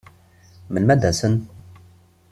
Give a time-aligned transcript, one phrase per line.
[0.71, 1.35] Melmi ad d-asen?